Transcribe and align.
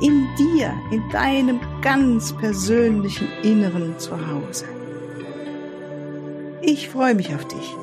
In 0.00 0.26
dir, 0.38 0.74
in 0.90 1.06
deinem 1.10 1.60
ganz 1.82 2.32
persönlichen 2.34 3.28
Inneren 3.42 3.98
zu 3.98 4.12
Hause. 4.28 4.64
Ich 6.62 6.88
freue 6.88 7.14
mich 7.14 7.34
auf 7.34 7.46
dich. 7.46 7.74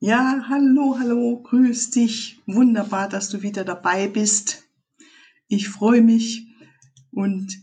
Ja, 0.00 0.46
hallo, 0.48 0.96
hallo, 0.98 1.42
grüß 1.42 1.90
dich. 1.90 2.42
Wunderbar, 2.46 3.08
dass 3.08 3.28
du 3.28 3.42
wieder 3.42 3.64
dabei 3.64 4.08
bist. 4.08 4.64
Ich 5.46 5.68
freue 5.68 6.00
mich 6.00 6.48
und 7.10 7.56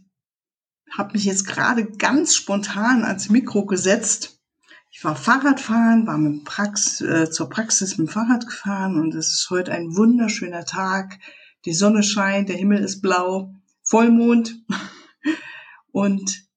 habe 0.92 1.14
mich 1.14 1.26
jetzt 1.26 1.46
gerade 1.48 1.86
ganz 1.86 2.36
spontan 2.36 3.04
ans 3.04 3.30
Mikro 3.30 3.66
gesetzt. 3.66 4.39
Ich 4.92 5.04
war 5.04 5.16
Fahrradfahren, 5.16 6.08
war 6.08 6.18
mit 6.18 6.46
Prax 6.46 7.02
äh, 7.02 7.30
zur 7.30 7.50
Praxis 7.50 7.98
mit 7.98 8.08
dem 8.08 8.12
Fahrrad 8.12 8.48
gefahren 8.48 9.00
und 9.00 9.14
es 9.14 9.28
ist 9.28 9.48
heute 9.50 9.72
ein 9.72 9.96
wunderschöner 9.96 10.66
Tag. 10.66 11.20
Die 11.66 11.74
Sonne 11.74 12.02
scheint, 12.02 12.50
der 12.50 12.56
Himmel 12.56 12.84
ist 12.84 13.02
blau, 13.02 13.54
Vollmond. 13.84 14.64
Und 15.92 16.48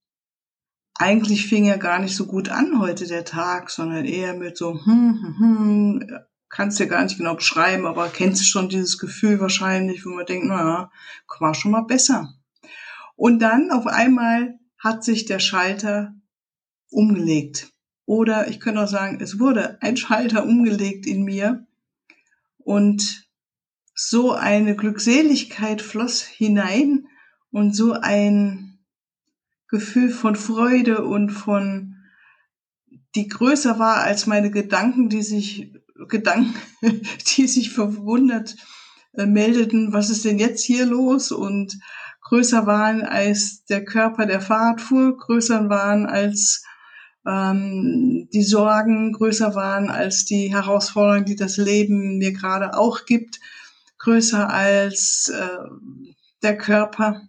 eigentlich 0.95 1.47
fing 1.47 1.65
er 1.65 1.79
gar 1.79 1.99
nicht 1.99 2.15
so 2.15 2.27
gut 2.27 2.51
an 2.51 2.79
heute 2.79 3.07
der 3.07 3.25
Tag, 3.25 3.71
sondern 3.71 4.05
eher 4.05 4.35
mit 4.35 4.57
so, 4.57 4.75
hm, 4.85 4.85
hm, 4.85 5.39
hm, 5.39 6.19
kannst 6.49 6.79
dir 6.79 6.87
gar 6.87 7.03
nicht 7.03 7.17
genau 7.17 7.35
beschreiben, 7.35 7.87
aber 7.87 8.09
kennst 8.09 8.43
du 8.43 8.45
schon 8.45 8.69
dieses 8.69 8.99
Gefühl 8.99 9.41
wahrscheinlich, 9.41 10.05
wo 10.05 10.11
man 10.11 10.27
denkt, 10.27 10.47
naja, 10.47 10.91
war 11.41 11.55
schon 11.55 11.73
mal 11.73 11.87
besser. 11.87 12.35
Und 13.17 13.41
dann 13.41 13.71
auf 13.71 13.87
einmal 13.87 14.59
hat 14.79 15.03
sich 15.03 15.25
der 15.25 15.39
Schalter 15.39 16.15
umgelegt. 16.91 17.72
Oder 18.05 18.49
ich 18.49 18.61
könnte 18.61 18.83
auch 18.83 18.89
sagen, 18.89 19.19
es 19.21 19.39
wurde 19.39 19.81
ein 19.81 19.97
Schalter 19.97 20.45
umgelegt 20.45 21.07
in 21.07 21.23
mir 21.23 21.67
und 22.59 23.29
so 23.95 24.33
eine 24.33 24.75
Glückseligkeit 24.75 25.83
floss 25.83 26.23
hinein 26.23 27.07
und 27.51 27.75
so 27.77 27.93
ein 27.93 28.79
Gefühl 29.69 30.11
von 30.11 30.37
Freude 30.37 31.05
und 31.05 31.31
von, 31.31 31.97
die 33.15 33.29
größer 33.29 33.79
war 33.79 33.99
als 33.99 34.27
meine 34.27 34.51
Gedanken, 34.51 35.09
die 35.09 35.23
sich, 35.23 35.73
Gedanken, 36.09 36.55
die 37.37 37.47
sich 37.47 37.71
verwundert 37.73 38.57
äh, 39.13 39.27
meldeten, 39.27 39.93
was 39.93 40.11
ist 40.11 40.25
denn 40.25 40.39
jetzt 40.39 40.65
hier 40.65 40.87
los? 40.87 41.33
Und 41.33 41.79
größer 42.23 42.67
waren 42.67 43.03
als 43.03 43.65
der 43.65 43.85
Körper, 43.85 44.27
der 44.27 44.41
Fahrt 44.41 44.81
fuhr, 44.81 45.17
größer 45.17 45.69
waren 45.69 46.07
als 46.07 46.65
ähm, 47.27 48.29
die 48.33 48.43
Sorgen, 48.43 49.13
größer 49.13 49.55
waren 49.55 49.91
als 49.91 50.25
die 50.25 50.53
Herausforderungen, 50.53 51.25
die 51.25 51.37
das 51.37 51.57
Leben 51.57 52.19
mir 52.19 52.33
gerade 52.33 52.77
auch 52.77 53.05
gibt, 53.07 53.41
größer 53.99 54.51
als 54.51 55.29
äh, 55.29 55.69
der 56.43 56.59
Körper. 56.59 57.29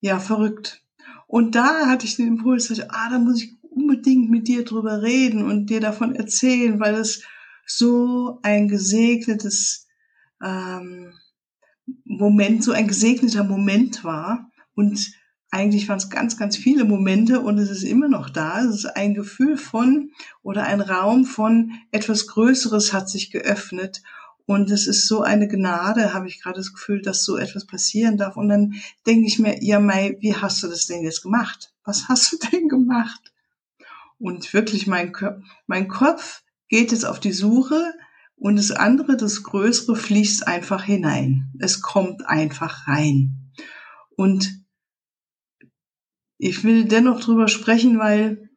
Ja, 0.00 0.18
verrückt. 0.18 0.82
Und 1.26 1.54
da 1.54 1.86
hatte 1.86 2.06
ich 2.06 2.16
den 2.16 2.28
Impuls, 2.28 2.68
dass 2.68 2.80
ah, 2.80 3.10
da 3.10 3.18
muss 3.18 3.42
ich 3.42 3.52
unbedingt 3.62 4.30
mit 4.30 4.48
dir 4.48 4.64
drüber 4.64 5.02
reden 5.02 5.44
und 5.44 5.70
dir 5.70 5.80
davon 5.80 6.14
erzählen, 6.14 6.80
weil 6.80 6.94
es 6.94 7.24
so 7.66 8.40
ein 8.42 8.68
gesegnetes 8.68 9.86
ähm, 10.42 11.12
Moment, 12.04 12.64
so 12.64 12.72
ein 12.72 12.88
gesegneter 12.88 13.44
Moment 13.44 14.04
war. 14.04 14.50
Und 14.74 15.12
eigentlich 15.50 15.88
waren 15.88 15.98
es 15.98 16.10
ganz, 16.10 16.36
ganz 16.36 16.56
viele 16.56 16.84
Momente 16.84 17.40
und 17.40 17.58
es 17.58 17.70
ist 17.70 17.82
immer 17.82 18.08
noch 18.08 18.30
da. 18.30 18.60
Es 18.60 18.74
ist 18.74 18.86
ein 18.86 19.14
Gefühl 19.14 19.56
von 19.56 20.12
oder 20.42 20.64
ein 20.64 20.80
Raum 20.80 21.24
von 21.24 21.72
etwas 21.90 22.28
Größeres 22.28 22.92
hat 22.92 23.08
sich 23.08 23.30
geöffnet. 23.30 24.02
Und 24.46 24.70
es 24.70 24.86
ist 24.86 25.06
so 25.06 25.22
eine 25.22 25.48
Gnade, 25.48 26.12
habe 26.12 26.28
ich 26.28 26.42
gerade 26.42 26.58
das 26.58 26.72
Gefühl, 26.72 27.02
dass 27.02 27.24
so 27.24 27.36
etwas 27.36 27.66
passieren 27.66 28.16
darf. 28.16 28.36
Und 28.36 28.48
dann 28.48 28.74
denke 29.06 29.26
ich 29.26 29.38
mir, 29.38 29.62
ja, 29.62 29.80
Mai, 29.80 30.16
wie 30.20 30.34
hast 30.34 30.62
du 30.62 30.68
das 30.68 30.86
denn 30.86 31.02
jetzt 31.02 31.22
gemacht? 31.22 31.72
Was 31.84 32.04
hast 32.08 32.32
du 32.32 32.36
denn 32.50 32.68
gemacht? 32.68 33.32
Und 34.18 34.52
wirklich, 34.52 34.86
mein, 34.86 35.12
mein 35.66 35.88
Kopf 35.88 36.42
geht 36.68 36.92
jetzt 36.92 37.06
auf 37.06 37.18
die 37.18 37.32
Suche 37.32 37.92
und 38.36 38.56
das 38.56 38.70
andere, 38.70 39.16
das 39.16 39.42
Größere, 39.42 39.96
fließt 39.96 40.46
einfach 40.46 40.84
hinein. 40.84 41.52
Es 41.58 41.80
kommt 41.80 42.26
einfach 42.26 42.86
rein. 42.86 43.52
Und 44.16 44.59
ich 46.42 46.64
will 46.64 46.84
dennoch 46.84 47.20
drüber 47.20 47.48
sprechen, 47.48 47.98
weil 47.98 48.48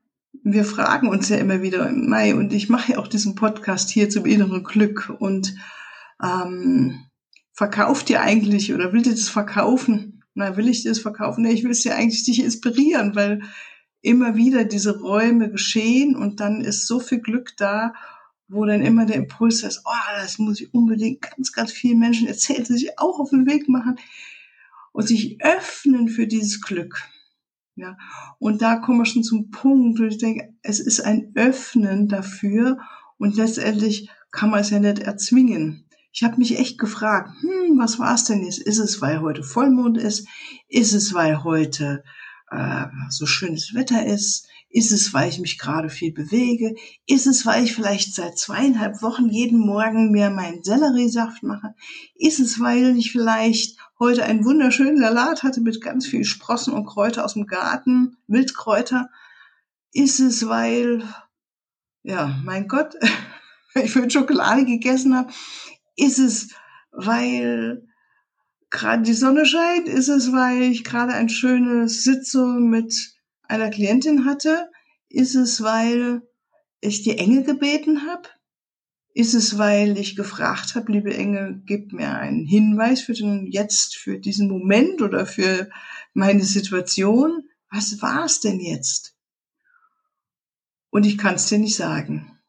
wir 0.44 0.64
fragen 0.64 1.10
uns 1.10 1.30
ja 1.30 1.38
immer 1.38 1.62
wieder, 1.62 1.92
Mai, 1.92 2.34
und 2.34 2.54
ich 2.54 2.70
mache 2.70 2.94
ja 2.94 2.98
auch 2.98 3.08
diesen 3.08 3.36
Podcast 3.36 3.90
hier 3.90 4.10
zum 4.10 4.26
inneren 4.26 4.64
Glück 4.64 5.14
und 5.20 5.56
ähm, 6.22 7.00
verkauft 7.52 8.10
ihr 8.10 8.22
eigentlich 8.22 8.74
oder 8.74 8.94
will 8.94 9.02
dir 9.02 9.12
das 9.12 9.30
verkaufen? 9.30 10.24
Na, 10.34 10.58
will 10.58 10.70
ich 10.70 10.84
dir 10.84 10.90
das 10.90 11.00
verkaufen? 11.00 11.44
Nee, 11.44 11.52
ich 11.52 11.64
will 11.64 11.72
es 11.72 11.84
ja 11.84 11.96
eigentlich 11.96 12.24
dich 12.24 12.44
inspirieren, 12.44 13.16
weil 13.16 13.42
immer 14.02 14.36
wieder 14.36 14.64
diese 14.64 15.00
Räume 15.00 15.52
geschehen 15.52 16.16
und 16.16 16.40
dann 16.40 16.62
ist 16.62 16.88
so 16.88 17.00
viel 17.00 17.20
Glück 17.20 17.52
da 17.58 17.94
wo 18.48 18.66
dann 18.66 18.82
immer 18.82 19.06
der 19.06 19.16
Impuls 19.16 19.64
ist, 19.64 19.82
oh, 19.86 20.16
das 20.16 20.38
muss 20.38 20.62
ich 20.62 20.74
unbedingt 20.74 21.22
ganz, 21.22 21.52
ganz 21.52 21.72
vielen 21.72 22.00
Menschen 22.00 22.28
erzählen, 22.28 22.64
die 22.64 22.74
sich 22.74 23.00
auch 23.00 23.20
auf 23.20 23.30
den 23.30 23.48
Weg 23.48 23.68
machen 23.68 23.98
und 24.92 25.08
sich 25.08 25.44
öffnen 25.44 26.08
für 26.08 26.28
dieses 26.28 26.62
Glück. 26.62 27.02
Ja, 27.76 27.98
und 28.38 28.62
da 28.62 28.76
kommen 28.76 29.00
wir 29.00 29.06
schon 29.06 29.24
zum 29.24 29.50
Punkt, 29.50 30.00
wo 30.00 30.04
ich 30.04 30.20
denke, 30.20 30.54
es 30.62 30.80
ist 30.80 31.02
ein 31.02 31.32
Öffnen 31.36 32.08
dafür 32.08 32.78
und 33.18 33.36
letztendlich 33.36 34.10
kann 34.32 34.52
man 34.52 34.60
es 34.60 34.70
ja 34.70 34.80
nicht 34.80 35.00
erzwingen. 35.00 35.86
Ich 36.12 36.24
habe 36.24 36.38
mich 36.38 36.60
echt 36.60 36.78
gefragt, 36.78 37.32
hm, 37.42 37.80
was 37.80 37.98
war 37.98 38.14
es 38.14 38.26
denn 38.26 38.44
jetzt? 38.44 38.60
Ist 38.60 38.78
es, 38.78 39.02
weil 39.02 39.22
heute 39.22 39.42
Vollmond 39.42 39.98
ist? 39.98 40.28
Ist 40.68 40.94
es, 40.94 41.16
weil 41.16 41.44
heute 41.44 42.04
äh, 42.52 42.86
so 43.10 43.26
schönes 43.26 43.74
Wetter 43.74 44.06
ist? 44.06 44.48
Ist 44.70 44.92
es, 44.92 45.14
weil 45.14 45.30
ich 45.30 45.40
mich 45.40 45.58
gerade 45.58 45.90
viel 45.90 46.12
bewege? 46.14 46.76
Ist 47.08 47.28
es, 47.28 47.46
weil 47.46 47.64
ich 47.64 47.74
vielleicht 47.74 48.14
seit 48.14 48.38
zweieinhalb 48.38 49.02
Wochen 49.02 49.30
jeden 49.30 49.60
Morgen 49.60 50.12
mir 50.12 50.30
meinen 50.30 50.64
Selleriesaft 50.64 51.42
mache? 51.44 51.74
Ist 52.16 52.40
es, 52.40 52.60
weil 52.60 52.98
ich 52.98 53.12
vielleicht 53.12 53.78
heute 54.04 54.26
einen 54.26 54.44
wunderschönen 54.44 54.98
Salat 54.98 55.44
hatte 55.44 55.62
mit 55.62 55.80
ganz 55.80 56.06
viel 56.06 56.26
Sprossen 56.26 56.74
und 56.74 56.86
Kräuter 56.86 57.24
aus 57.24 57.36
dem 57.36 57.48
Garten, 57.48 58.18
Wildkräuter? 58.28 59.10
Ist 59.94 60.20
es, 60.20 60.46
weil, 60.50 61.04
ja, 62.04 62.38
mein 62.44 62.68
Gott, 62.68 62.96
ich 63.76 63.92
für 63.92 64.10
Schokolade 64.10 64.66
gegessen 64.66 65.16
habe? 65.16 65.32
Ist 65.96 66.20
es, 66.20 66.50
weil 66.92 67.88
gerade 68.70 69.04
die 69.04 69.14
Sonne 69.14 69.46
scheint? 69.46 69.88
Ist 69.88 70.10
es, 70.10 70.34
weil 70.34 70.64
ich 70.64 70.84
gerade 70.84 71.14
ein 71.14 71.30
schönes 71.30 72.04
Sitzung 72.04 72.70
mit 72.70 72.94
einer 73.44 73.70
Klientin 73.70 74.26
hatte? 74.26 74.70
Ist 75.08 75.36
es, 75.36 75.64
weil 75.64 76.24
ich 76.82 77.04
die 77.04 77.18
Engel 77.18 77.44
gebeten 77.44 78.06
habe? 78.06 78.28
Ist 79.16 79.36
es, 79.36 79.60
weil 79.60 80.00
ich 80.00 80.16
gefragt 80.16 80.74
habe, 80.74 80.92
liebe 80.92 81.16
Engel, 81.16 81.62
gib 81.66 81.94
mir 81.94 82.18
einen 82.18 82.46
Hinweis 82.46 83.02
für 83.02 83.14
den 83.14 83.46
jetzt, 83.46 83.96
für 83.96 84.18
diesen 84.18 84.48
Moment 84.48 85.04
oder 85.04 85.28
für 85.28 85.70
meine 86.16 86.44
Situation? 86.44 87.48
Was 87.70 88.02
war 88.02 88.26
es 88.26 88.40
denn 88.40 88.60
jetzt? 88.60 89.16
Und 90.90 91.06
ich 91.06 91.20
kann 91.20 91.36
es 91.36 91.46
dir 91.46 91.60
nicht 91.60 91.76
sagen. 91.76 92.40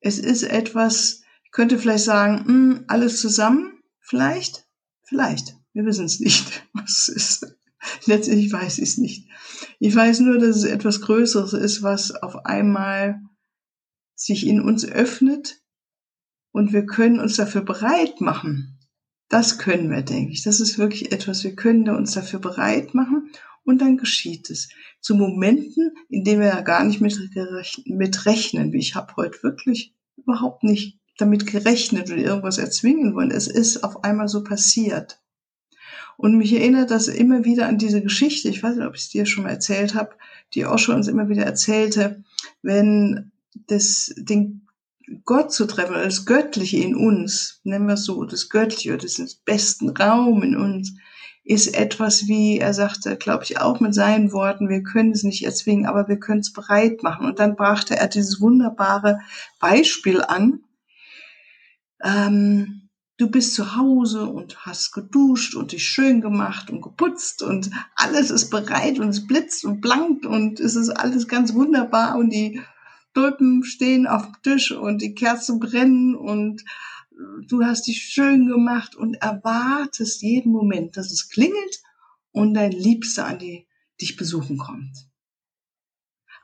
Es 0.00 0.18
ist 0.18 0.42
etwas, 0.42 1.22
ich 1.44 1.50
könnte 1.50 1.78
vielleicht 1.78 2.04
sagen, 2.04 2.44
mh, 2.46 2.46
hm, 2.46 2.84
alles 2.88 3.20
zusammen, 3.20 3.82
vielleicht, 4.00 4.66
vielleicht. 5.02 5.54
Wir 5.74 5.84
wissen 5.84 6.06
es 6.06 6.18
nicht, 6.18 6.66
was 6.72 7.08
es 7.08 7.08
ist. 7.08 7.56
Letztendlich 8.06 8.50
weiß 8.50 8.78
ich 8.78 8.90
es 8.90 8.98
nicht. 8.98 9.28
Ich 9.78 9.94
weiß 9.94 10.20
nur, 10.20 10.38
dass 10.38 10.56
es 10.56 10.64
etwas 10.64 11.02
Größeres 11.02 11.52
ist, 11.52 11.82
was 11.82 12.10
auf 12.10 12.46
einmal 12.46 13.20
sich 14.14 14.46
in 14.46 14.60
uns 14.62 14.86
öffnet 14.86 15.59
und 16.52 16.72
wir 16.72 16.86
können 16.86 17.20
uns 17.20 17.36
dafür 17.36 17.62
bereit 17.62 18.20
machen. 18.20 18.78
Das 19.28 19.58
können 19.58 19.90
wir, 19.90 20.02
denke 20.02 20.32
ich. 20.32 20.42
Das 20.42 20.60
ist 20.60 20.78
wirklich 20.78 21.12
etwas, 21.12 21.44
wir 21.44 21.54
können 21.54 21.88
uns 21.90 22.12
dafür 22.12 22.40
bereit 22.40 22.94
machen 22.94 23.30
und 23.64 23.80
dann 23.80 23.96
geschieht 23.96 24.50
es. 24.50 24.68
Zu 25.00 25.14
Momenten, 25.14 25.92
in 26.08 26.24
denen 26.24 26.40
wir 26.40 26.48
ja 26.48 26.60
gar 26.62 26.84
nicht 26.84 27.00
mit, 27.00 27.16
rechnen. 28.26 28.72
Wie 28.72 28.78
ich 28.78 28.94
habe 28.96 29.14
heute 29.16 29.42
wirklich 29.42 29.94
überhaupt 30.16 30.64
nicht 30.64 30.98
damit 31.18 31.46
gerechnet 31.46 32.10
oder 32.10 32.20
irgendwas 32.20 32.58
erzwingen 32.58 33.14
wollen. 33.14 33.30
Es 33.30 33.46
ist 33.46 33.84
auf 33.84 34.02
einmal 34.04 34.28
so 34.28 34.42
passiert. 34.42 35.20
Und 36.16 36.36
mich 36.36 36.52
erinnert 36.52 36.90
das 36.90 37.08
immer 37.08 37.44
wieder 37.44 37.66
an 37.66 37.78
diese 37.78 38.02
Geschichte, 38.02 38.48
ich 38.48 38.62
weiß 38.62 38.76
nicht, 38.76 38.86
ob 38.86 38.94
ich 38.94 39.02
es 39.02 39.08
dir 39.08 39.24
schon 39.24 39.44
mal 39.44 39.50
erzählt 39.50 39.94
habe, 39.94 40.10
die 40.52 40.66
Osho 40.66 40.92
uns 40.92 41.08
immer 41.08 41.30
wieder 41.30 41.44
erzählte, 41.44 42.22
wenn 42.62 43.32
das, 43.68 44.12
den 44.18 44.66
Gott 45.24 45.52
zu 45.52 45.66
treffen, 45.66 45.94
das 45.94 46.24
Göttliche 46.24 46.78
in 46.78 46.94
uns, 46.94 47.60
nennen 47.64 47.86
wir 47.86 47.94
es 47.94 48.04
so, 48.04 48.24
das 48.24 48.48
Göttliche 48.48 48.94
oder 48.94 49.06
den 49.06 49.28
besten 49.44 49.90
Raum 49.90 50.42
in 50.42 50.56
uns, 50.56 50.94
ist 51.44 51.74
etwas 51.74 52.28
wie, 52.28 52.58
er 52.58 52.74
sagte, 52.74 53.16
glaube 53.16 53.44
ich, 53.44 53.58
auch 53.58 53.80
mit 53.80 53.94
seinen 53.94 54.32
Worten, 54.32 54.68
wir 54.68 54.82
können 54.82 55.10
es 55.10 55.24
nicht 55.24 55.44
erzwingen, 55.44 55.86
aber 55.86 56.06
wir 56.06 56.18
können 56.18 56.40
es 56.40 56.52
bereit 56.52 57.02
machen. 57.02 57.26
Und 57.26 57.38
dann 57.38 57.56
brachte 57.56 57.96
er 57.96 58.08
dieses 58.08 58.40
wunderbare 58.40 59.20
Beispiel 59.58 60.22
an. 60.22 60.60
Ähm, 62.04 62.88
du 63.16 63.30
bist 63.30 63.54
zu 63.54 63.76
Hause 63.76 64.26
und 64.26 64.64
hast 64.64 64.92
geduscht 64.92 65.54
und 65.54 65.72
dich 65.72 65.84
schön 65.84 66.20
gemacht 66.20 66.70
und 66.70 66.82
geputzt 66.82 67.42
und 67.42 67.70
alles 67.94 68.30
ist 68.30 68.50
bereit 68.50 68.98
und 68.98 69.08
es 69.08 69.26
blitzt 69.26 69.64
und 69.64 69.80
blankt 69.80 70.24
und 70.24 70.60
es 70.60 70.76
ist 70.76 70.90
alles 70.90 71.28
ganz 71.28 71.52
wunderbar 71.52 72.16
und 72.16 72.30
die 72.30 72.60
Tulpen 73.14 73.64
stehen 73.64 74.06
auf 74.06 74.24
dem 74.24 74.42
Tisch 74.42 74.72
und 74.72 75.02
die 75.02 75.14
Kerzen 75.14 75.58
brennen 75.58 76.14
und 76.14 76.64
du 77.46 77.64
hast 77.64 77.86
dich 77.86 78.02
schön 78.02 78.46
gemacht 78.46 78.94
und 78.94 79.14
erwartest 79.14 80.22
jeden 80.22 80.52
Moment, 80.52 80.96
dass 80.96 81.10
es 81.10 81.28
klingelt 81.28 81.82
und 82.32 82.54
dein 82.54 82.72
Liebster 82.72 83.26
an 83.26 83.38
die, 83.38 83.66
dich 84.00 84.16
besuchen 84.16 84.56
kommt. 84.56 85.08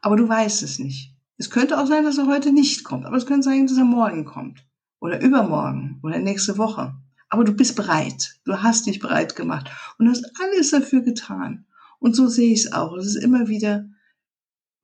Aber 0.02 0.16
du 0.16 0.28
weißt 0.28 0.62
es 0.62 0.78
nicht. 0.78 1.14
Es 1.38 1.50
könnte 1.50 1.80
auch 1.80 1.86
sein, 1.86 2.04
dass 2.04 2.18
er 2.18 2.26
heute 2.26 2.52
nicht 2.52 2.84
kommt, 2.84 3.06
aber 3.06 3.16
es 3.16 3.26
könnte 3.26 3.44
sein, 3.44 3.66
dass 3.66 3.76
er 3.76 3.84
morgen 3.84 4.24
kommt 4.24 4.64
oder 5.00 5.20
übermorgen 5.20 6.00
oder 6.02 6.19
nächste 6.19 6.58
Woche. 6.58 6.94
Aber 7.28 7.44
du 7.44 7.52
bist 7.52 7.76
bereit. 7.76 8.38
Du 8.44 8.62
hast 8.62 8.86
dich 8.86 9.00
bereit 9.00 9.36
gemacht 9.36 9.70
und 9.98 10.08
hast 10.08 10.24
alles 10.40 10.70
dafür 10.70 11.00
getan. 11.00 11.66
Und 11.98 12.14
so 12.14 12.28
sehe 12.28 12.52
ich 12.52 12.64
es 12.64 12.72
auch. 12.72 12.96
Es 12.96 13.06
ist 13.06 13.16
immer 13.16 13.48
wieder 13.48 13.88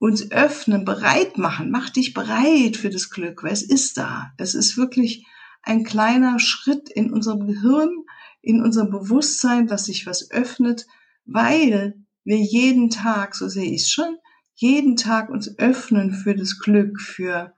uns 0.03 0.33
öffnen, 0.33 0.85
bereit 0.85 1.39
machen. 1.39 1.71
Mach 1.71 1.89
dich 1.89 2.13
bereit 2.13 2.77
für 2.77 2.91
das 2.91 3.09
Glück, 3.09 3.45
weil 3.45 3.53
es 3.53 3.63
ist 3.63 3.97
da. 3.97 4.33
Es 4.37 4.57
ist 4.57 4.77
wirklich 4.77 5.25
ein 5.63 5.85
kleiner 5.85 6.41
Schritt 6.41 6.89
in 6.89 7.13
unserem 7.13 7.47
Gehirn, 7.47 7.89
in 8.41 8.61
unserem 8.61 8.91
Bewusstsein, 8.91 9.69
dass 9.69 9.85
sich 9.85 10.05
was 10.05 10.29
öffnet, 10.33 10.89
weil 11.25 11.95
wir 12.25 12.37
jeden 12.37 12.91
Tag, 12.91 13.37
so 13.37 13.47
sehe 13.47 13.71
ich 13.71 13.83
es 13.83 13.93
schon, 13.93 14.17
jeden 14.57 14.97
Tag 14.97 15.29
uns 15.31 15.57
öffnen 15.61 16.13
für 16.13 16.35
das 16.35 16.59
Glück, 16.59 17.01
für 17.01 17.55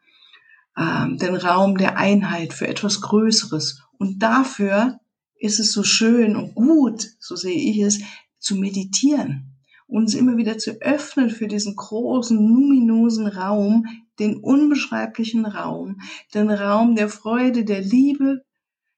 ähm, 0.76 1.16
den 1.16 1.36
Raum 1.36 1.78
der 1.78 1.96
Einheit, 1.96 2.52
für 2.52 2.68
etwas 2.68 3.00
Größeres. 3.00 3.80
Und 3.96 4.22
dafür 4.22 5.00
ist 5.38 5.60
es 5.60 5.72
so 5.72 5.82
schön 5.82 6.36
und 6.36 6.54
gut, 6.54 7.08
so 7.20 7.36
sehe 7.36 7.70
ich 7.70 7.78
es, 7.78 8.00
zu 8.38 8.54
meditieren 8.56 9.53
uns 9.94 10.14
immer 10.14 10.36
wieder 10.36 10.58
zu 10.58 10.82
öffnen 10.82 11.30
für 11.30 11.46
diesen 11.46 11.76
großen, 11.76 12.36
luminosen 12.36 13.28
Raum, 13.28 13.86
den 14.18 14.38
unbeschreiblichen 14.38 15.46
Raum, 15.46 16.00
den 16.34 16.50
Raum 16.50 16.96
der 16.96 17.08
Freude, 17.08 17.64
der 17.64 17.80
Liebe, 17.80 18.42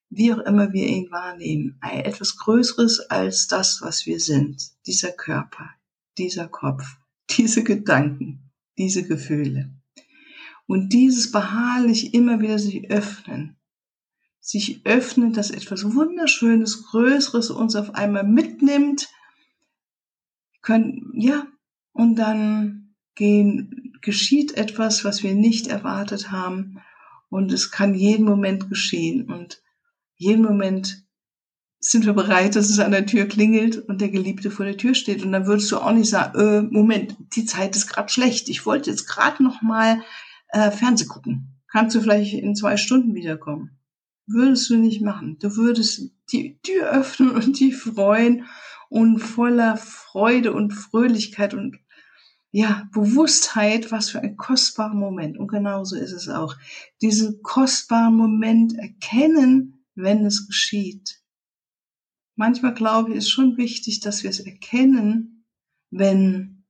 wie 0.09 0.33
auch 0.33 0.39
immer 0.39 0.73
wir 0.73 0.87
ihn 0.87 1.11
wahrnehmen. 1.11 1.79
Etwas 1.83 2.39
Größeres 2.39 3.11
als 3.11 3.47
das, 3.47 3.81
was 3.83 4.07
wir 4.07 4.19
sind. 4.21 4.63
Dieser 4.87 5.13
Körper, 5.13 5.69
dieser 6.17 6.49
Kopf, 6.49 6.85
diese 7.37 7.63
Gedanken, 7.63 8.51
diese 8.79 9.07
Gefühle. 9.07 9.75
Und 10.67 10.95
dieses 10.95 11.31
beharrlich 11.31 12.15
immer 12.15 12.41
wieder 12.41 12.59
sich 12.59 12.91
öffnen. 12.91 13.57
Sich 14.41 14.81
öffnen, 14.87 15.35
dass 15.35 15.51
etwas 15.51 15.85
Wunderschönes, 15.95 16.87
Größeres 16.87 17.51
uns 17.51 17.77
auf 17.77 17.95
einmal 17.95 18.25
mitnimmt, 18.25 19.09
können, 20.67 21.13
ja, 21.15 21.47
und 21.93 22.17
dann 22.17 22.95
gehen, 23.15 23.95
geschieht 24.03 24.57
etwas, 24.57 25.05
was 25.05 25.23
wir 25.23 25.35
nicht 25.35 25.69
erwartet 25.69 26.31
haben. 26.31 26.83
Und 27.31 27.53
es 27.53 27.71
kann 27.71 27.95
jeden 27.95 28.27
Moment 28.27 28.69
geschehen. 28.69 29.31
Und 29.31 29.63
jeden 30.17 30.43
Moment 30.43 31.05
sind 31.79 32.05
wir 32.05 32.13
bereit, 32.13 32.57
dass 32.57 32.69
es 32.69 32.81
an 32.81 32.91
der 32.91 33.07
Tür 33.07 33.27
klingelt 33.27 33.79
und 33.79 34.01
der 34.01 34.11
Geliebte 34.11 34.51
vor 34.51 34.67
der 34.67 34.77
Tür 34.77 34.95
steht. 34.95 35.25
Und 35.25 35.33
dann 35.33 35.47
würdest 35.47 35.71
du 35.71 35.79
auch 35.79 35.93
nicht 35.93 36.11
sagen, 36.11 36.39
äh, 36.39 36.63
Moment, 36.63 37.17
die 37.35 37.45
Zeit 37.45 37.77
ist 37.77 37.87
gerade 37.87 38.09
schlecht. 38.09 38.49
Ich 38.49 38.67
wollte 38.67 38.91
jetzt 38.91 39.07
gerade 39.07 39.43
noch 39.43 39.63
mal 39.63 40.03
äh, 40.49 40.71
Fernseh 40.71 41.07
gucken. 41.07 41.63
Kannst 41.71 41.95
du 41.95 42.01
vielleicht 42.01 42.35
in 42.35 42.57
zwei 42.57 42.77
Stunden 42.77 43.15
wiederkommen? 43.15 43.79
Würdest 44.27 44.69
du 44.69 44.77
nicht 44.77 45.01
machen. 45.01 45.39
Du 45.39 45.57
würdest 45.57 46.11
die 46.33 46.59
Tür 46.63 46.91
öffnen 46.91 47.31
und 47.31 47.61
dich 47.61 47.77
freuen 47.77 48.47
und 48.89 49.19
voller 49.19 49.77
Freude 49.77 50.53
und 50.53 50.73
Fröhlichkeit 50.73 51.55
und 51.55 51.79
ja, 52.53 52.89
Bewusstheit, 52.93 53.93
was 53.93 54.11
für 54.11 54.21
ein 54.21 54.37
kostbarer 54.37 54.95
Moment. 54.95 55.37
Und 55.37 55.49
genauso 55.49 55.97
ist 55.97 56.13
es 56.13 56.29
auch. 56.29 56.57
Diesen 57.03 57.43
kostbaren 57.43 58.15
Moment 58.15 58.75
erkennen, 58.79 59.85
wenn 59.95 60.25
es 60.25 60.47
geschieht. 60.47 61.23
Manchmal 62.35 62.75
glaube 62.75 63.11
ich, 63.11 63.17
ist 63.17 63.31
schon 63.31 63.57
wichtig, 63.57 64.01
dass 64.01 64.23
wir 64.23 64.31
es 64.31 64.41
erkennen, 64.41 65.45
wenn 65.91 66.65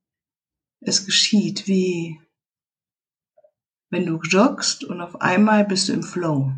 es 0.79 1.05
geschieht, 1.05 1.67
wie 1.67 2.19
wenn 3.89 4.05
du 4.05 4.19
joggst 4.21 4.83
und 4.83 5.01
auf 5.01 5.21
einmal 5.21 5.65
bist 5.65 5.89
du 5.89 5.93
im 5.93 6.03
Flow. 6.03 6.53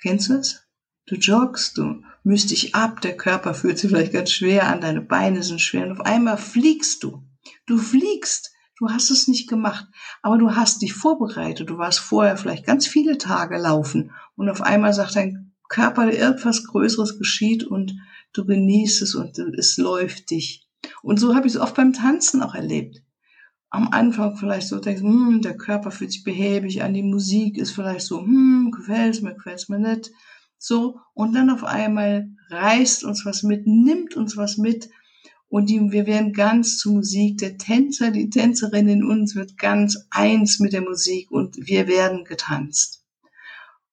Kennst 0.00 0.30
du 0.30 0.34
es? 0.34 0.61
Du 1.06 1.16
joggst, 1.16 1.78
du 1.78 2.02
müsst 2.22 2.50
dich 2.50 2.76
ab, 2.76 3.00
der 3.00 3.16
Körper 3.16 3.54
fühlt 3.54 3.78
sich 3.78 3.90
vielleicht 3.90 4.12
ganz 4.12 4.30
schwer 4.30 4.68
an, 4.68 4.80
deine 4.80 5.00
Beine 5.00 5.42
sind 5.42 5.60
schwer 5.60 5.84
und 5.84 5.92
auf 5.92 6.06
einmal 6.06 6.38
fliegst 6.38 7.02
du. 7.02 7.24
Du 7.66 7.76
fliegst, 7.76 8.52
du 8.78 8.88
hast 8.88 9.10
es 9.10 9.26
nicht 9.26 9.48
gemacht, 9.48 9.86
aber 10.22 10.38
du 10.38 10.54
hast 10.54 10.80
dich 10.80 10.94
vorbereitet, 10.94 11.70
du 11.70 11.78
warst 11.78 11.98
vorher 11.98 12.36
vielleicht 12.36 12.66
ganz 12.66 12.86
viele 12.86 13.18
Tage 13.18 13.58
laufen 13.58 14.12
und 14.36 14.48
auf 14.48 14.62
einmal 14.62 14.92
sagt 14.92 15.16
dein 15.16 15.52
Körper, 15.68 16.12
irgendwas 16.12 16.64
Größeres 16.64 17.18
geschieht 17.18 17.64
und 17.64 17.96
du 18.32 18.44
genießt 18.44 19.02
es 19.02 19.16
und 19.16 19.38
es 19.38 19.76
läuft 19.78 20.30
dich. 20.30 20.68
Und 21.02 21.18
so 21.18 21.34
habe 21.34 21.48
ich 21.48 21.54
es 21.54 21.60
oft 21.60 21.74
beim 21.74 21.92
Tanzen 21.92 22.42
auch 22.42 22.54
erlebt. 22.54 23.02
Am 23.70 23.88
Anfang 23.88 24.36
vielleicht 24.36 24.68
so 24.68 24.78
denkst, 24.78 25.02
hm, 25.02 25.40
der 25.42 25.56
Körper 25.56 25.90
fühlt 25.90 26.12
sich 26.12 26.22
behäbig 26.22 26.82
an, 26.82 26.94
die 26.94 27.02
Musik 27.02 27.58
ist 27.58 27.72
vielleicht 27.72 28.06
so, 28.06 28.20
hm, 28.20 28.70
gefällt's 28.70 29.22
mir, 29.22 29.34
gefällt's 29.34 29.68
mir 29.68 29.78
nicht 29.78 30.12
so, 30.64 31.00
und 31.12 31.32
dann 31.34 31.50
auf 31.50 31.64
einmal 31.64 32.28
reißt 32.50 33.02
uns 33.02 33.26
was 33.26 33.42
mit, 33.42 33.66
nimmt 33.66 34.16
uns 34.16 34.36
was 34.36 34.58
mit 34.58 34.90
und 35.48 35.68
die, 35.68 35.90
wir 35.90 36.06
werden 36.06 36.32
ganz 36.32 36.78
zur 36.78 36.92
Musik. 36.92 37.38
Der 37.38 37.58
Tänzer, 37.58 38.12
die 38.12 38.30
Tänzerin 38.30 38.88
in 38.88 39.02
uns 39.02 39.34
wird 39.34 39.58
ganz 39.58 40.06
eins 40.10 40.60
mit 40.60 40.72
der 40.72 40.82
Musik 40.82 41.32
und 41.32 41.56
wir 41.66 41.88
werden 41.88 42.24
getanzt. 42.24 43.04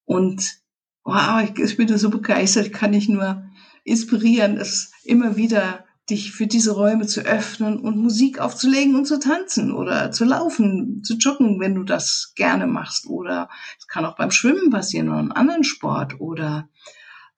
Und 0.06 0.60
wow, 1.04 1.42
ich, 1.44 1.58
ich 1.60 1.76
bin 1.76 1.88
da 1.88 1.98
so 1.98 2.12
begeistert, 2.12 2.68
ich 2.68 2.74
kann 2.74 2.92
nicht 2.92 3.10
nur 3.10 3.44
inspirieren, 3.84 4.58
es 4.58 4.92
immer 5.04 5.38
wieder 5.38 5.86
dich 6.10 6.32
für 6.32 6.48
diese 6.48 6.72
Räume 6.72 7.06
zu 7.06 7.22
öffnen 7.22 7.80
und 7.80 7.98
Musik 7.98 8.40
aufzulegen 8.40 8.96
und 8.96 9.06
zu 9.06 9.20
tanzen 9.20 9.74
oder 9.74 10.12
zu 10.12 10.26
laufen, 10.26 11.04
zu 11.04 11.16
joggen, 11.18 11.60
wenn 11.60 11.76
du 11.76 11.84
das 11.84 12.34
gerne 12.36 12.68
machst. 12.68 13.08
Oder 13.08 13.50
es 13.78 13.88
kann 13.88 14.06
auch 14.06 14.16
beim 14.16 14.32
Schwimmen 14.32 14.70
passieren 14.70 15.10
oder 15.10 15.20
einem 15.20 15.32
anderen 15.32 15.64
Sport 15.64 16.20
oder 16.20 16.70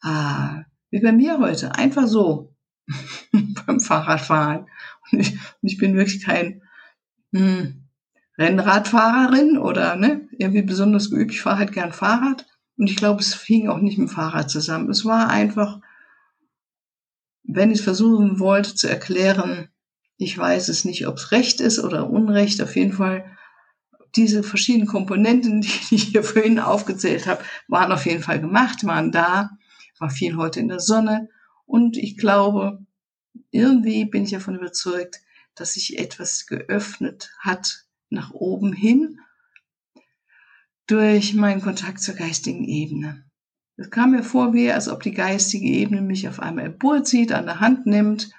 äh, 0.04 0.64
wie 0.90 1.02
bei 1.02 1.12
mir 1.12 1.40
heute, 1.40 1.76
einfach 1.76 2.08
so 2.08 2.56
beim 3.66 3.80
Fahrradfahren. 3.80 4.68
Und 5.12 5.20
ich, 5.20 5.38
ich 5.62 5.78
bin 5.78 5.96
wirklich 5.96 6.24
kein 6.24 6.62
hm, 7.34 7.88
Rennradfahrerin 8.38 9.58
oder 9.58 9.96
ne, 9.96 10.28
irgendwie 10.32 10.64
besonders 10.64 11.10
geübt. 11.10 11.32
Ich 11.32 11.42
fahre 11.42 11.60
halt 11.60 11.72
gern 11.74 11.94
Fahrrad. 11.94 12.46
Und 12.78 12.90
ich 12.90 12.96
glaube, 12.96 13.22
es 13.22 13.34
fing 13.34 13.68
auch 13.68 13.80
nicht 13.80 13.98
mit 13.98 14.10
dem 14.10 14.14
Fahrrad 14.14 14.50
zusammen. 14.50 14.90
Es 14.90 15.06
war 15.06 15.30
einfach 15.30 15.80
wenn 17.56 17.72
ich 17.72 17.82
versuchen 17.82 18.40
wollte 18.40 18.76
zu 18.76 18.88
erklären, 18.88 19.70
ich 20.18 20.38
weiß 20.38 20.70
es 20.70 20.86
nicht, 20.86 21.08
ob 21.08 21.18
es 21.18 21.32
recht 21.32 21.62
ist 21.62 21.80
oder 21.80 22.10
unrecht, 22.10 22.62
auf 22.62 22.76
jeden 22.76 22.94
Fall 22.94 23.26
diese 24.16 24.44
verschiedenen 24.44 24.88
Komponenten, 24.88 25.62
die 25.90 25.96
ich 25.96 26.04
hier 26.04 26.24
vorhin 26.24 26.60
aufgezählt 26.60 27.28
habe, 27.28 27.44
waren 27.68 27.92
auf 27.92 28.06
jeden 28.06 28.24
Fall 28.24 28.40
gemacht, 28.40 28.86
waren 28.86 29.12
da, 29.12 29.52
war 30.00 30.10
viel 30.10 30.36
heute 30.36 30.60
in 30.60 30.68
der 30.68 30.80
Sonne 30.80 31.30
und 31.66 31.98
ich 31.98 32.18
glaube, 32.18 32.86
irgendwie 33.52 34.06
bin 34.06 34.24
ich 34.24 34.32
davon 34.32 34.56
überzeugt, 34.56 35.22
dass 35.56 35.74
sich 35.74 36.00
etwas 36.00 36.46
geöffnet 36.46 37.32
hat 37.40 37.86
nach 38.10 38.32
oben 38.32 38.74
hin 38.74 39.20
durch 40.88 41.34
meinen 41.34 41.62
Kontakt 41.62 42.02
zur 42.02 42.16
geistigen 42.16 42.66
Ebene. 42.66 43.24
Es 43.82 43.90
kam 43.90 44.12
mir 44.12 44.22
vor, 44.22 44.54
wie 44.54 44.72
als 44.72 44.88
ob 44.88 45.02
die 45.02 45.12
geistige 45.12 45.66
Ebene 45.66 46.04
mich 46.04 46.28
auf 46.28 46.40
einmal 46.40 46.66
emporzieht, 46.66 47.32
an 47.32 47.48
der 47.48 47.60
Hand 47.60 47.88
nimmt 47.88 48.30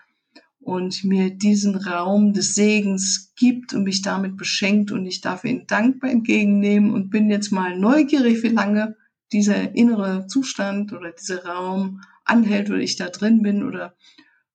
und 0.60 1.02
mir 1.02 1.30
diesen 1.30 1.74
Raum 1.74 2.32
des 2.32 2.54
Segens 2.54 3.32
gibt 3.34 3.74
und 3.74 3.82
mich 3.82 4.02
damit 4.02 4.36
beschenkt 4.36 4.92
und 4.92 5.04
ich 5.04 5.20
darf 5.20 5.42
ihn 5.42 5.66
dankbar 5.66 6.10
entgegennehmen 6.10 6.92
und 6.92 7.10
bin 7.10 7.28
jetzt 7.28 7.50
mal 7.50 7.76
neugierig, 7.76 8.44
wie 8.44 8.50
lange 8.50 8.94
dieser 9.32 9.74
innere 9.74 10.28
Zustand 10.28 10.92
oder 10.92 11.10
dieser 11.10 11.44
Raum 11.44 12.02
anhält 12.24 12.70
oder 12.70 12.78
ich 12.78 12.94
da 12.94 13.08
drin 13.08 13.42
bin 13.42 13.64
oder 13.64 13.96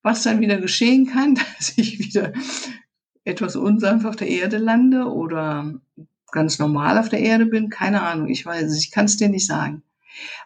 was 0.03 0.23
dann 0.23 0.39
wieder 0.39 0.61
geschehen 0.61 1.05
kann, 1.05 1.35
dass 1.57 1.77
ich 1.77 1.99
wieder 1.99 2.31
etwas 3.25 3.57
unsanft 3.57 4.05
auf 4.05 4.15
der 4.15 4.29
Erde 4.29 4.57
lande 4.57 5.03
oder 5.03 5.73
ganz 6.31 6.59
normal 6.59 6.97
auf 6.97 7.09
der 7.09 7.19
Erde 7.19 7.45
bin, 7.45 7.69
keine 7.69 8.03
Ahnung, 8.03 8.29
ich 8.29 8.45
weiß 8.45 8.71
es, 8.71 8.79
ich 8.79 8.91
kann 8.91 9.03
es 9.03 9.17
dir 9.17 9.27
nicht 9.27 9.47
sagen. 9.47 9.83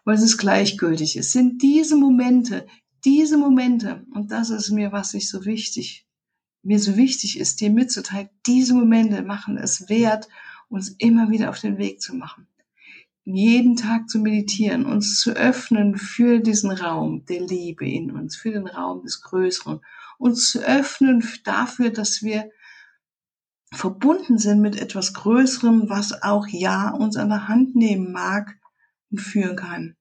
Weil 0.04 0.16
es 0.16 0.24
ist 0.24 0.38
gleichgültig. 0.38 1.16
Es 1.16 1.32
sind 1.32 1.62
diese 1.62 1.96
Momente, 1.96 2.66
diese 3.04 3.38
Momente, 3.38 4.06
und 4.14 4.32
das 4.32 4.50
ist 4.50 4.70
mir, 4.72 4.92
was 4.92 5.14
ich 5.14 5.30
so 5.30 5.46
wichtig, 5.46 6.06
mir 6.64 6.80
so 6.80 6.96
wichtig 6.96 7.40
ist, 7.40 7.60
dir 7.62 7.72
mitzuteilen, 7.72 8.30
diese 8.46 8.74
Momente 8.74 9.24
machen 9.24 9.58
es 9.58 9.90
wert, 9.90 10.28
uns 10.70 10.90
immer 11.00 11.30
wieder 11.32 11.50
auf 11.50 11.60
den 11.60 11.78
Weg 11.78 12.02
zu 12.02 12.16
machen. 12.16 12.48
Jeden 13.24 13.76
Tag 13.76 14.10
zu 14.10 14.20
meditieren, 14.20 14.86
uns 14.86 15.20
zu 15.20 15.32
öffnen 15.32 15.98
für 15.98 16.40
diesen 16.40 16.72
Raum 16.72 17.26
der 17.26 17.42
Liebe 17.42 17.88
in 17.88 18.12
uns, 18.12 18.36
für 18.36 18.52
den 18.52 18.68
Raum 18.68 19.04
des 19.04 19.22
Größeren, 19.22 19.80
uns 20.18 20.52
zu 20.52 20.60
öffnen 20.60 21.28
dafür, 21.44 21.90
dass 21.92 22.24
wir 22.24 22.50
verbunden 23.74 24.38
sind 24.38 24.62
mit 24.62 24.76
etwas 24.76 25.14
Größerem, 25.14 25.90
was 25.90 26.24
auch 26.24 26.48
ja 26.48 26.92
uns 26.92 27.16
an 27.16 27.30
der 27.30 27.48
Hand 27.48 27.76
nehmen 27.76 28.12
mag 28.12 28.60
und 29.12 29.20
führen 29.20 29.56
kann. 29.56 29.96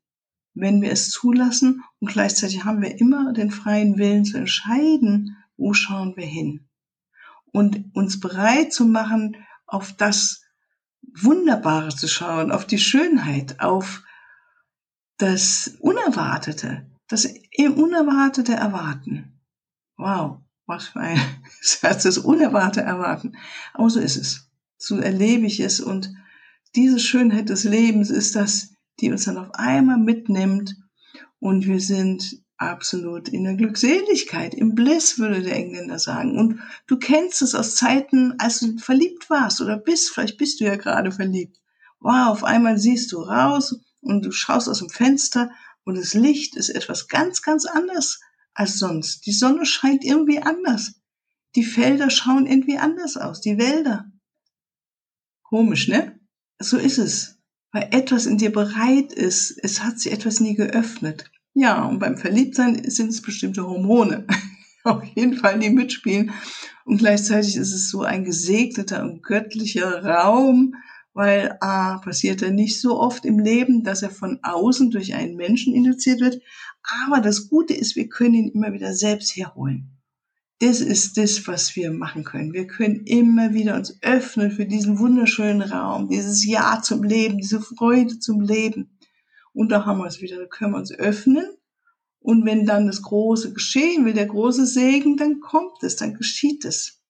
Wenn 0.54 0.82
wir 0.82 0.90
es 0.90 1.10
zulassen 1.10 1.82
und 2.00 2.10
gleichzeitig 2.10 2.64
haben 2.64 2.82
wir 2.82 2.98
immer 2.98 3.32
den 3.32 3.50
freien 3.50 3.98
Willen 3.98 4.24
zu 4.24 4.38
entscheiden, 4.38 5.36
wo 5.56 5.74
schauen 5.74 6.16
wir 6.16 6.26
hin. 6.26 6.68
Und 7.52 7.94
uns 7.94 8.20
bereit 8.20 8.72
zu 8.72 8.84
machen, 8.86 9.36
auf 9.66 9.92
das 9.92 10.42
Wunderbare 11.14 11.94
zu 11.94 12.08
schauen, 12.08 12.50
auf 12.52 12.66
die 12.66 12.78
Schönheit, 12.78 13.60
auf 13.60 14.02
das 15.18 15.76
Unerwartete, 15.80 16.86
das 17.08 17.26
Unerwartete 17.58 18.54
erwarten. 18.54 19.40
Wow 19.96 20.40
was 20.70 20.86
für 20.86 21.00
ein 21.00 21.20
Satz, 21.60 22.04
das 22.04 22.16
Unerwarte 22.16 22.80
erwarten. 22.80 23.36
Aber 23.74 23.90
so 23.90 24.00
ist 24.00 24.16
es. 24.16 24.48
So 24.78 24.96
erlebe 24.96 25.44
ich 25.44 25.60
es. 25.60 25.80
Und 25.80 26.14
diese 26.74 26.98
Schönheit 26.98 27.50
des 27.50 27.64
Lebens 27.64 28.08
ist 28.08 28.36
das, 28.36 28.72
die 29.00 29.10
uns 29.10 29.24
dann 29.24 29.38
auf 29.38 29.54
einmal 29.54 29.98
mitnimmt. 29.98 30.76
Und 31.38 31.66
wir 31.66 31.80
sind 31.80 32.42
absolut 32.58 33.28
in 33.28 33.44
der 33.44 33.54
Glückseligkeit, 33.54 34.54
im 34.54 34.74
Bliss, 34.74 35.18
würde 35.18 35.42
der 35.42 35.56
Engländer 35.56 35.98
sagen. 35.98 36.38
Und 36.38 36.60
du 36.86 36.98
kennst 36.98 37.40
es 37.40 37.54
aus 37.54 37.74
Zeiten, 37.74 38.34
als 38.38 38.60
du 38.60 38.76
verliebt 38.78 39.30
warst 39.30 39.60
oder 39.60 39.78
bist. 39.78 40.10
Vielleicht 40.10 40.36
bist 40.36 40.60
du 40.60 40.64
ja 40.64 40.76
gerade 40.76 41.10
verliebt. 41.10 41.58
Wow, 42.00 42.28
auf 42.28 42.44
einmal 42.44 42.78
siehst 42.78 43.12
du 43.12 43.22
raus 43.22 43.80
und 44.00 44.24
du 44.24 44.30
schaust 44.30 44.68
aus 44.68 44.80
dem 44.80 44.90
Fenster 44.90 45.50
und 45.84 45.96
das 45.96 46.14
Licht 46.14 46.56
ist 46.56 46.68
etwas 46.68 47.08
ganz, 47.08 47.42
ganz 47.42 47.64
anderes 47.64 48.20
als 48.54 48.78
sonst. 48.78 49.26
Die 49.26 49.32
Sonne 49.32 49.64
scheint 49.64 50.04
irgendwie 50.04 50.40
anders. 50.40 50.94
Die 51.56 51.64
Felder 51.64 52.10
schauen 52.10 52.46
irgendwie 52.46 52.78
anders 52.78 53.16
aus, 53.16 53.40
die 53.40 53.58
Wälder. 53.58 54.10
Komisch, 55.42 55.88
ne? 55.88 56.20
So 56.58 56.76
ist 56.76 56.98
es. 56.98 57.39
Weil 57.72 57.88
etwas 57.92 58.26
in 58.26 58.38
dir 58.38 58.52
bereit 58.52 59.12
ist, 59.12 59.56
es 59.62 59.82
hat 59.82 60.00
sich 60.00 60.12
etwas 60.12 60.40
nie 60.40 60.54
geöffnet. 60.54 61.30
Ja, 61.54 61.84
und 61.84 61.98
beim 61.98 62.16
Verliebtsein 62.16 62.88
sind 62.90 63.10
es 63.10 63.22
bestimmte 63.22 63.66
Hormone. 63.66 64.26
Auf 64.84 65.04
jeden 65.14 65.36
Fall, 65.36 65.58
die 65.58 65.70
mitspielen. 65.70 66.32
Und 66.84 66.98
gleichzeitig 66.98 67.56
ist 67.56 67.72
es 67.72 67.90
so 67.90 68.02
ein 68.02 68.24
gesegneter 68.24 69.02
und 69.02 69.22
göttlicher 69.22 70.04
Raum, 70.04 70.74
weil 71.12 71.56
A, 71.60 71.98
passiert 71.98 72.42
er 72.42 72.50
nicht 72.50 72.80
so 72.80 72.98
oft 72.98 73.24
im 73.24 73.38
Leben, 73.38 73.84
dass 73.84 74.02
er 74.02 74.10
von 74.10 74.38
außen 74.42 74.90
durch 74.90 75.14
einen 75.14 75.36
Menschen 75.36 75.74
induziert 75.74 76.20
wird, 76.20 76.40
aber 77.04 77.20
das 77.20 77.48
Gute 77.48 77.74
ist, 77.74 77.96
wir 77.96 78.08
können 78.08 78.34
ihn 78.34 78.48
immer 78.48 78.72
wieder 78.72 78.94
selbst 78.94 79.36
herholen. 79.36 79.99
Das 80.60 80.80
ist 80.80 81.16
das, 81.16 81.46
was 81.46 81.74
wir 81.74 81.90
machen 81.90 82.22
können. 82.22 82.52
Wir 82.52 82.66
können 82.66 83.06
immer 83.06 83.54
wieder 83.54 83.76
uns 83.76 83.98
öffnen 84.02 84.50
für 84.50 84.66
diesen 84.66 84.98
wunderschönen 84.98 85.62
Raum, 85.62 86.08
dieses 86.08 86.44
Ja 86.44 86.82
zum 86.82 87.02
Leben, 87.02 87.38
diese 87.38 87.60
Freude 87.60 88.18
zum 88.18 88.42
Leben. 88.42 88.98
Und 89.52 89.70
da 89.70 89.86
haben 89.86 89.98
wir 89.98 90.06
es 90.06 90.20
wieder, 90.20 90.38
da 90.38 90.46
können 90.46 90.72
wir 90.72 90.78
uns 90.78 90.92
öffnen. 90.92 91.46
Und 92.18 92.44
wenn 92.44 92.66
dann 92.66 92.86
das 92.86 93.00
Große 93.00 93.54
geschehen 93.54 94.04
will, 94.04 94.12
der 94.12 94.26
große 94.26 94.66
Segen, 94.66 95.16
dann 95.16 95.40
kommt 95.40 95.82
es, 95.82 95.96
dann 95.96 96.14
geschieht 96.14 96.66
es. 96.66 97.02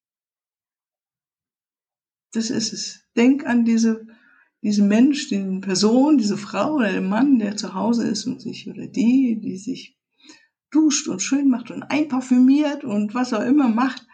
Das 2.33 2.51
ist 2.51 2.73
es. 2.73 3.05
Denk 3.17 3.45
an 3.45 3.65
diese 3.65 4.07
diesen 4.63 4.89
Mensch, 4.89 5.29
diese 5.29 5.61
Person, 5.61 6.19
diese 6.19 6.37
Frau 6.37 6.75
oder 6.75 6.93
den 6.93 7.09
Mann, 7.09 7.39
der 7.39 7.57
zu 7.57 7.75
Hause 7.75 8.07
ist 8.07 8.27
und 8.27 8.41
sich 8.41 8.69
oder 8.69 8.87
die, 8.87 9.41
die 9.41 9.57
sich 9.57 9.99
duscht 10.71 11.09
und 11.09 11.21
schön 11.21 11.49
macht 11.49 11.71
und 11.71 11.83
einparfümiert 11.85 12.85
und 12.85 13.15
was 13.15 13.33
auch 13.33 13.45
immer 13.45 13.69
macht, 13.69 14.07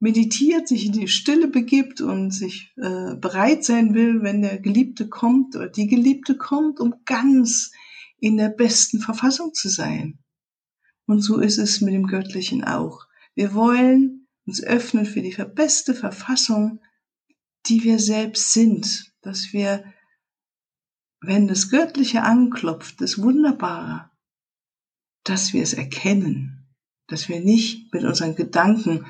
meditiert, 0.00 0.66
sich 0.66 0.86
in 0.86 0.92
die 0.92 1.08
Stille 1.08 1.48
begibt 1.48 2.00
und 2.00 2.30
sich 2.30 2.72
äh, 2.76 3.14
bereit 3.16 3.64
sein 3.64 3.94
will, 3.94 4.22
wenn 4.22 4.42
der 4.42 4.58
Geliebte 4.58 5.08
kommt 5.08 5.54
oder 5.56 5.68
die 5.68 5.86
Geliebte 5.86 6.36
kommt, 6.36 6.80
um 6.80 6.94
ganz 7.04 7.70
in 8.18 8.36
der 8.36 8.48
besten 8.48 9.00
Verfassung 9.00 9.54
zu 9.54 9.68
sein. 9.68 10.18
Und 11.06 11.22
so 11.22 11.38
ist 11.38 11.58
es 11.58 11.80
mit 11.80 11.94
dem 11.94 12.06
Göttlichen 12.06 12.64
auch. 12.64 13.06
Wir 13.34 13.54
wollen 13.54 14.26
uns 14.46 14.62
öffnen 14.62 15.06
für 15.06 15.22
die 15.22 15.36
beste 15.54 15.94
Verfassung, 15.94 16.80
die 17.66 17.84
wir 17.84 17.98
selbst 17.98 18.52
sind, 18.52 19.12
dass 19.20 19.52
wir, 19.52 19.84
wenn 21.20 21.46
das 21.46 21.68
Göttliche 21.68 22.22
anklopft, 22.22 23.00
das 23.00 23.20
Wunderbare, 23.20 24.10
dass 25.24 25.52
wir 25.52 25.62
es 25.62 25.72
erkennen, 25.72 26.74
dass 27.06 27.28
wir 27.28 27.40
nicht 27.40 27.92
mit 27.92 28.04
unseren 28.04 28.34
Gedanken 28.34 29.06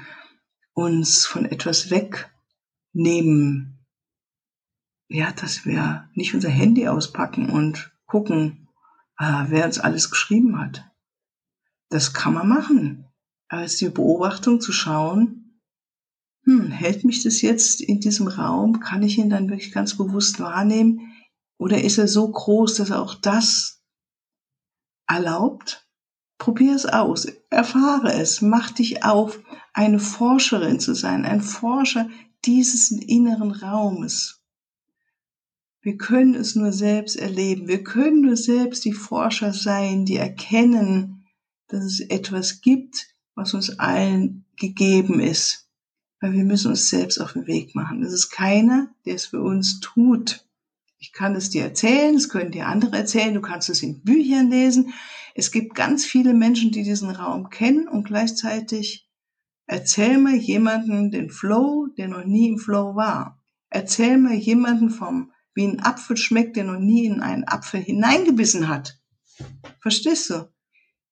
uns 0.72 1.26
von 1.26 1.44
etwas 1.44 1.90
wegnehmen, 1.90 3.86
ja, 5.08 5.32
dass 5.32 5.66
wir 5.66 6.08
nicht 6.14 6.34
unser 6.34 6.50
Handy 6.50 6.86
auspacken 6.88 7.50
und 7.50 7.92
gucken, 8.06 8.68
ah, 9.16 9.46
wer 9.48 9.66
uns 9.66 9.78
alles 9.78 10.10
geschrieben 10.10 10.58
hat. 10.58 10.84
Das 11.88 12.14
kann 12.14 12.34
man 12.34 12.48
machen. 12.48 13.06
Aber 13.48 13.64
es 13.64 13.72
ist 13.72 13.80
die 13.80 13.88
Beobachtung 13.88 14.60
zu 14.60 14.72
schauen, 14.72 15.60
hm, 16.44 16.70
hält 16.70 17.04
mich 17.04 17.22
das 17.22 17.42
jetzt 17.42 17.80
in 17.80 18.00
diesem 18.00 18.28
Raum? 18.28 18.80
Kann 18.80 19.02
ich 19.02 19.18
ihn 19.18 19.28
dann 19.28 19.50
wirklich 19.50 19.72
ganz 19.72 19.96
bewusst 19.96 20.40
wahrnehmen? 20.40 21.12
Oder 21.58 21.82
ist 21.82 21.98
er 21.98 22.08
so 22.08 22.30
groß, 22.30 22.76
dass 22.76 22.90
er 22.90 23.02
auch 23.02 23.14
das 23.14 23.82
erlaubt? 25.06 25.89
Probier 26.40 26.74
es 26.74 26.86
aus, 26.86 27.26
erfahre 27.50 28.12
es, 28.14 28.42
mach 28.42 28.70
dich 28.72 29.04
auf, 29.04 29.38
eine 29.72 30.00
Forscherin 30.00 30.80
zu 30.80 30.94
sein, 30.94 31.24
ein 31.24 31.40
Forscher 31.40 32.08
dieses 32.44 32.90
inneren 32.90 33.52
Raumes. 33.52 34.42
Wir 35.80 35.96
können 35.96 36.34
es 36.34 36.56
nur 36.56 36.72
selbst 36.72 37.14
erleben. 37.14 37.68
Wir 37.68 37.84
können 37.84 38.22
nur 38.22 38.36
selbst 38.36 38.84
die 38.84 38.92
Forscher 38.92 39.52
sein, 39.52 40.04
die 40.04 40.16
erkennen, 40.16 41.24
dass 41.68 41.84
es 41.84 42.00
etwas 42.00 42.60
gibt, 42.60 43.14
was 43.36 43.54
uns 43.54 43.78
allen 43.78 44.44
gegeben 44.56 45.20
ist 45.20 45.70
weil 46.20 46.34
wir 46.34 46.44
müssen 46.44 46.70
uns 46.70 46.88
selbst 46.88 47.18
auf 47.18 47.32
den 47.32 47.46
Weg 47.46 47.74
machen. 47.74 48.02
Es 48.02 48.12
ist 48.12 48.30
keiner, 48.30 48.94
der 49.04 49.14
es 49.14 49.26
für 49.26 49.40
uns 49.40 49.80
tut. 49.80 50.46
Ich 51.02 51.14
kann 51.14 51.34
es 51.34 51.48
dir 51.48 51.62
erzählen, 51.62 52.14
es 52.14 52.28
können 52.28 52.50
dir 52.50 52.66
andere 52.66 52.94
erzählen, 52.94 53.32
du 53.32 53.40
kannst 53.40 53.70
es 53.70 53.82
in 53.82 54.02
Büchern 54.02 54.50
lesen. 54.50 54.92
Es 55.34 55.50
gibt 55.50 55.74
ganz 55.74 56.04
viele 56.04 56.34
Menschen, 56.34 56.72
die 56.72 56.82
diesen 56.82 57.08
Raum 57.08 57.48
kennen 57.48 57.88
und 57.88 58.04
gleichzeitig 58.04 59.08
erzähl 59.66 60.18
mir 60.18 60.36
jemanden 60.36 61.10
den 61.10 61.30
Flow, 61.30 61.86
der 61.96 62.08
noch 62.08 62.26
nie 62.26 62.48
im 62.48 62.58
Flow 62.58 62.96
war. 62.96 63.42
Erzähl 63.70 64.18
mir 64.18 64.36
jemanden 64.36 64.90
vom, 64.90 65.32
wie 65.54 65.64
ein 65.64 65.80
Apfel 65.80 66.18
schmeckt, 66.18 66.56
der 66.56 66.64
noch 66.64 66.78
nie 66.78 67.06
in 67.06 67.22
einen 67.22 67.48
Apfel 67.48 67.80
hineingebissen 67.80 68.68
hat. 68.68 69.00
Verstehst 69.80 70.28
du? 70.28 70.52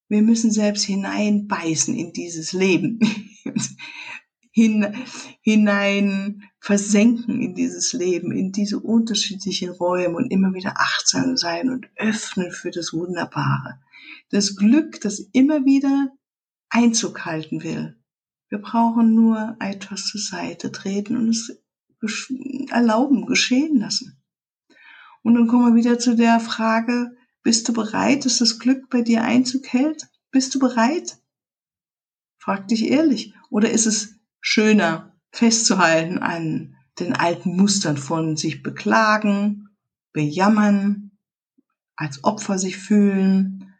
Wir 0.08 0.20
müssen 0.20 0.50
selbst 0.50 0.84
hineinbeißen 0.84 1.94
in 1.94 2.12
dieses 2.12 2.52
Leben. 2.52 3.00
hin, 4.50 4.94
hinein 5.40 6.42
versenken 6.60 7.40
in 7.40 7.54
dieses 7.54 7.92
Leben, 7.92 8.32
in 8.32 8.52
diese 8.52 8.78
unterschiedlichen 8.78 9.70
Räume 9.70 10.16
und 10.16 10.30
immer 10.30 10.54
wieder 10.54 10.74
achtsam 10.76 11.36
sein 11.36 11.70
und 11.70 11.88
öffnen 11.96 12.50
für 12.50 12.70
das 12.70 12.92
Wunderbare. 12.92 13.80
Das 14.30 14.56
Glück, 14.56 15.00
das 15.00 15.20
immer 15.32 15.64
wieder 15.64 16.12
Einzug 16.68 17.24
halten 17.24 17.62
will. 17.62 17.96
Wir 18.48 18.58
brauchen 18.58 19.14
nur 19.14 19.56
etwas 19.60 20.06
zur 20.06 20.20
Seite 20.20 20.72
treten 20.72 21.16
und 21.16 21.28
es 21.28 21.62
erlauben, 22.70 23.26
geschehen 23.26 23.78
lassen. 23.78 24.22
Und 25.22 25.34
dann 25.34 25.48
kommen 25.48 25.74
wir 25.74 25.82
wieder 25.82 25.98
zu 25.98 26.16
der 26.16 26.40
Frage, 26.40 27.16
bist 27.42 27.68
du 27.68 27.72
bereit, 27.72 28.24
dass 28.24 28.38
das 28.38 28.58
Glück 28.58 28.88
bei 28.90 29.02
dir 29.02 29.22
Einzug 29.22 29.66
hält? 29.68 30.08
Bist 30.30 30.54
du 30.54 30.58
bereit? 30.58 31.18
Frag 32.38 32.68
dich 32.68 32.84
ehrlich. 32.84 33.34
Oder 33.50 33.70
ist 33.70 33.86
es 33.86 34.14
schöner 34.40 35.07
festzuhalten 35.30 36.18
an 36.18 36.76
den 36.98 37.14
alten 37.14 37.56
Mustern 37.56 37.96
von 37.96 38.36
sich 38.36 38.62
beklagen, 38.62 39.68
bejammern, 40.12 41.12
als 41.96 42.24
Opfer 42.24 42.58
sich 42.58 42.76
fühlen. 42.76 43.74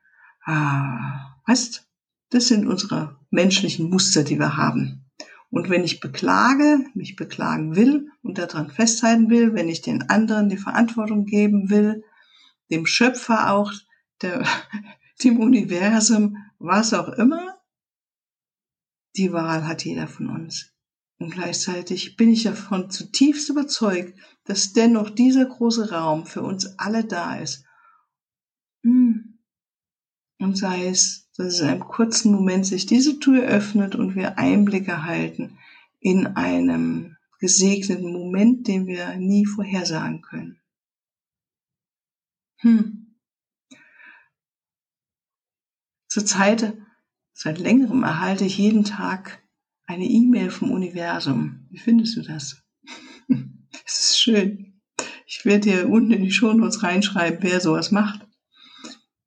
Ah, 0.44 1.36
weißt, 1.46 1.88
das 2.30 2.48
sind 2.48 2.66
unsere 2.66 3.18
menschlichen 3.30 3.88
Muster, 3.88 4.24
die 4.24 4.38
wir 4.38 4.56
haben. 4.56 5.04
Und 5.50 5.70
wenn 5.70 5.84
ich 5.84 6.00
beklage, 6.00 6.84
mich 6.94 7.16
beklagen 7.16 7.74
will 7.74 8.10
und 8.22 8.38
daran 8.38 8.70
festhalten 8.70 9.30
will, 9.30 9.54
wenn 9.54 9.68
ich 9.68 9.80
den 9.80 10.10
anderen 10.10 10.48
die 10.48 10.58
Verantwortung 10.58 11.24
geben 11.24 11.70
will, 11.70 12.04
dem 12.70 12.84
Schöpfer 12.84 13.50
auch, 13.52 13.72
der, 14.20 14.44
dem 15.24 15.40
Universum, 15.40 16.36
was 16.58 16.92
auch 16.92 17.08
immer, 17.08 17.58
die 19.16 19.32
Wahl 19.32 19.66
hat 19.66 19.84
jeder 19.84 20.06
von 20.06 20.28
uns. 20.28 20.74
Und 21.18 21.30
gleichzeitig 21.30 22.16
bin 22.16 22.30
ich 22.30 22.44
davon 22.44 22.90
zutiefst 22.90 23.48
überzeugt, 23.48 24.16
dass 24.44 24.72
dennoch 24.72 25.10
dieser 25.10 25.46
große 25.46 25.90
Raum 25.90 26.26
für 26.26 26.42
uns 26.42 26.78
alle 26.78 27.04
da 27.04 27.38
ist. 27.38 27.64
Hm. 28.84 29.38
Und 30.38 30.56
sei 30.56 30.86
es, 30.86 31.28
dass 31.36 31.54
es 31.54 31.60
in 31.60 31.68
einem 31.68 31.80
kurzen 31.80 32.32
Moment 32.32 32.66
sich 32.66 32.86
diese 32.86 33.18
Tür 33.18 33.42
öffnet 33.42 33.96
und 33.96 34.14
wir 34.14 34.38
Einblicke 34.38 34.92
erhalten 34.92 35.58
in 35.98 36.28
einem 36.28 37.16
gesegneten 37.40 38.12
Moment, 38.12 38.68
den 38.68 38.86
wir 38.86 39.16
nie 39.16 39.44
vorhersagen 39.44 40.22
können. 40.22 40.60
Hm. 42.58 43.16
Zurzeit, 46.08 46.76
seit 47.32 47.58
längerem 47.58 48.04
erhalte 48.04 48.44
ich 48.44 48.58
jeden 48.58 48.84
Tag 48.84 49.42
eine 49.88 50.04
E-Mail 50.04 50.50
vom 50.50 50.70
Universum. 50.70 51.66
Wie 51.70 51.78
findest 51.78 52.16
du 52.16 52.22
das? 52.22 52.62
Es 53.84 54.00
ist 54.00 54.20
schön. 54.20 54.80
Ich 55.26 55.44
werde 55.44 55.60
dir 55.60 55.88
unten 55.88 56.12
in 56.12 56.22
die 56.22 56.30
Shownotes 56.30 56.82
reinschreiben, 56.82 57.38
wer 57.42 57.60
sowas 57.60 57.90
macht. 57.90 58.26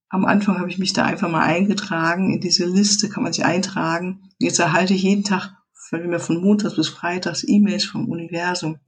Am 0.09 0.25
Anfang 0.25 0.59
habe 0.59 0.69
ich 0.69 0.77
mich 0.77 0.93
da 0.93 1.03
einfach 1.05 1.29
mal 1.29 1.43
eingetragen. 1.43 2.31
In 2.31 2.41
diese 2.41 2.65
Liste 2.65 3.09
kann 3.09 3.23
man 3.23 3.33
sich 3.33 3.43
eintragen. 3.43 4.29
Jetzt 4.37 4.59
erhalte 4.59 4.93
ich 4.93 5.01
jeden 5.03 5.23
Tag 5.23 5.51
von 5.73 6.41
Montags 6.41 6.75
bis 6.75 6.89
Freitags 6.89 7.43
E-Mails 7.47 7.85
vom 7.85 8.07
Universum. 8.07 8.79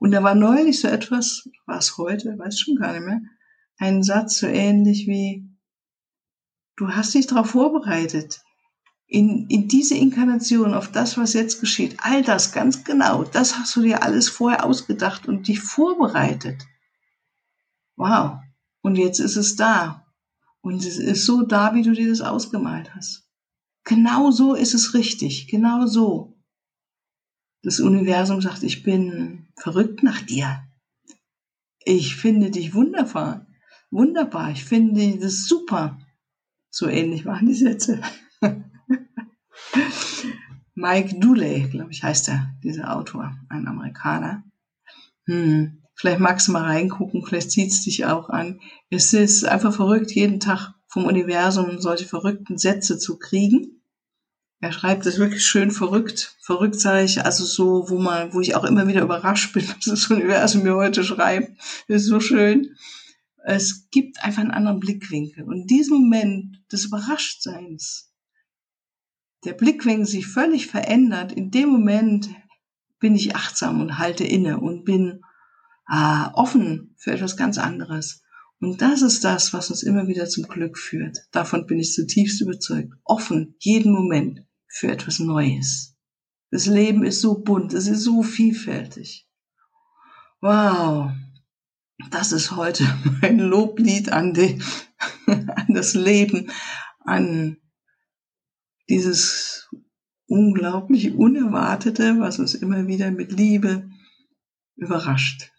Und 0.00 0.10
da 0.10 0.22
war 0.22 0.34
neulich 0.34 0.80
so 0.80 0.88
etwas, 0.88 1.48
war 1.66 1.78
es 1.78 1.96
heute, 1.96 2.36
weiß 2.38 2.58
schon 2.58 2.76
gar 2.76 2.92
nicht 2.92 3.06
mehr, 3.06 3.20
ein 3.78 4.02
Satz 4.02 4.38
so 4.38 4.46
ähnlich 4.46 5.06
wie, 5.06 5.48
du 6.76 6.88
hast 6.88 7.14
dich 7.14 7.26
darauf 7.26 7.50
vorbereitet 7.50 8.42
in, 9.10 9.48
in 9.48 9.66
diese 9.66 9.96
Inkarnation, 9.96 10.72
auf 10.72 10.92
das, 10.92 11.18
was 11.18 11.32
jetzt 11.32 11.60
geschieht, 11.60 11.96
all 11.98 12.22
das 12.22 12.52
ganz 12.52 12.84
genau, 12.84 13.24
das 13.24 13.58
hast 13.58 13.74
du 13.74 13.82
dir 13.82 14.04
alles 14.04 14.28
vorher 14.28 14.64
ausgedacht 14.64 15.26
und 15.26 15.48
dich 15.48 15.60
vorbereitet. 15.60 16.64
Wow. 17.96 18.38
Und 18.82 18.94
jetzt 18.94 19.18
ist 19.18 19.36
es 19.36 19.56
da. 19.56 20.06
Und 20.60 20.84
es 20.86 20.96
ist 20.96 21.26
so 21.26 21.42
da, 21.42 21.74
wie 21.74 21.82
du 21.82 21.92
dir 21.92 22.08
das 22.08 22.20
ausgemalt 22.20 22.94
hast. 22.94 23.28
Genau 23.82 24.30
so 24.30 24.54
ist 24.54 24.74
es 24.74 24.94
richtig. 24.94 25.48
Genau 25.48 25.86
so. 25.86 26.38
Das 27.62 27.80
Universum 27.80 28.40
sagt, 28.40 28.62
ich 28.62 28.84
bin 28.84 29.48
verrückt 29.56 30.04
nach 30.04 30.22
dir. 30.22 30.62
Ich 31.84 32.14
finde 32.14 32.50
dich 32.50 32.74
wunderbar. 32.74 33.48
Wunderbar. 33.90 34.52
Ich 34.52 34.64
finde 34.64 35.18
das 35.18 35.46
super. 35.46 35.98
So 36.70 36.86
ähnlich 36.86 37.26
waren 37.26 37.46
die 37.46 37.54
Sätze. 37.54 38.00
Mike 40.74 41.18
Dooley, 41.18 41.68
glaube 41.70 41.92
ich, 41.92 42.02
heißt 42.02 42.28
er, 42.28 42.54
dieser 42.62 42.96
Autor, 42.96 43.36
ein 43.48 43.68
Amerikaner. 43.68 44.44
Hm, 45.26 45.82
vielleicht 45.94 46.20
magst 46.20 46.48
du 46.48 46.52
mal 46.52 46.64
reingucken, 46.64 47.24
vielleicht 47.24 47.50
zieht 47.50 47.70
es 47.70 47.84
dich 47.84 48.06
auch 48.06 48.30
an. 48.30 48.60
Es 48.88 49.12
ist 49.12 49.44
einfach 49.44 49.74
verrückt, 49.74 50.12
jeden 50.12 50.40
Tag 50.40 50.74
vom 50.86 51.04
Universum 51.04 51.78
solche 51.78 52.06
verrückten 52.06 52.58
Sätze 52.58 52.98
zu 52.98 53.18
kriegen. 53.18 53.80
Er 54.60 54.72
schreibt 54.72 55.06
es 55.06 55.18
wirklich 55.18 55.44
schön 55.44 55.70
verrückt. 55.70 56.36
Verrückt 56.40 56.78
sage 56.78 57.04
ich, 57.04 57.24
also 57.24 57.44
so, 57.44 57.88
wo 57.88 57.98
man, 57.98 58.34
wo 58.34 58.40
ich 58.40 58.56
auch 58.56 58.64
immer 58.64 58.86
wieder 58.88 59.02
überrascht 59.02 59.52
bin, 59.54 59.66
was 59.68 59.84
das 59.84 60.10
Universum 60.10 60.62
mir 60.62 60.74
heute 60.74 61.04
schreibt. 61.04 61.58
Das 61.88 62.02
ist 62.02 62.08
so 62.08 62.20
schön. 62.20 62.74
Es 63.42 63.88
gibt 63.90 64.22
einfach 64.22 64.42
einen 64.42 64.50
anderen 64.50 64.80
Blickwinkel. 64.80 65.44
Und 65.44 65.62
in 65.62 65.66
diesem 65.66 65.98
Moment 65.98 66.60
des 66.70 66.84
Überraschtseins, 66.84 68.09
der 69.44 69.54
Blickwinkel 69.54 70.06
sich 70.06 70.26
völlig 70.26 70.66
verändert, 70.66 71.32
in 71.32 71.50
dem 71.50 71.68
Moment 71.68 72.28
bin 72.98 73.14
ich 73.14 73.34
achtsam 73.34 73.80
und 73.80 73.98
halte 73.98 74.24
inne 74.24 74.60
und 74.60 74.84
bin 74.84 75.22
äh, 75.90 76.26
offen 76.34 76.94
für 76.98 77.12
etwas 77.12 77.36
ganz 77.36 77.58
anderes. 77.58 78.22
Und 78.60 78.82
das 78.82 79.00
ist 79.00 79.24
das, 79.24 79.54
was 79.54 79.70
uns 79.70 79.82
immer 79.82 80.06
wieder 80.06 80.28
zum 80.28 80.44
Glück 80.44 80.78
führt. 80.78 81.18
Davon 81.30 81.66
bin 81.66 81.78
ich 81.78 81.94
zutiefst 81.94 82.42
überzeugt. 82.42 82.92
Offen, 83.04 83.54
jeden 83.58 83.92
Moment 83.92 84.44
für 84.68 84.88
etwas 84.88 85.18
Neues. 85.18 85.96
Das 86.50 86.66
Leben 86.66 87.04
ist 87.04 87.20
so 87.20 87.38
bunt, 87.38 87.72
es 87.72 87.86
ist 87.86 88.02
so 88.02 88.22
vielfältig. 88.22 89.26
Wow, 90.42 91.10
das 92.10 92.32
ist 92.32 92.56
heute 92.56 92.84
mein 93.22 93.38
Loblied 93.38 94.12
an, 94.12 94.34
die, 94.34 94.60
an 95.26 95.66
das 95.68 95.94
Leben, 95.94 96.50
an 97.00 97.56
dieses 98.90 99.68
unglaublich 100.26 101.14
Unerwartete, 101.14 102.20
was 102.20 102.38
uns 102.38 102.54
immer 102.54 102.86
wieder 102.86 103.10
mit 103.10 103.32
Liebe 103.32 103.88
überrascht. 104.76 105.50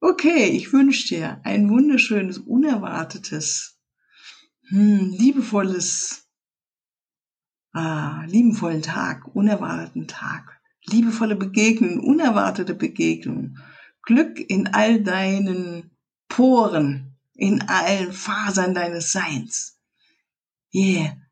Okay, 0.00 0.44
ich 0.50 0.72
wünsche 0.72 1.08
dir 1.08 1.40
ein 1.44 1.68
wunderschönes, 1.68 2.38
unerwartetes, 2.38 3.78
hm, 4.68 5.14
liebevolles, 5.18 6.28
ah, 7.72 8.24
liebenvollen 8.26 8.82
Tag, 8.82 9.34
unerwarteten 9.34 10.06
Tag, 10.06 10.60
liebevolle 10.84 11.36
Begegnungen, 11.36 12.00
unerwartete 12.00 12.74
Begegnungen, 12.74 13.58
Glück 14.02 14.38
in 14.38 14.68
all 14.68 15.02
deinen 15.02 15.90
Poren, 16.28 17.16
in 17.34 17.62
allen 17.62 18.12
Fasern 18.12 18.74
deines 18.74 19.12
Seins. 19.12 19.78
Yeah. 20.72 21.25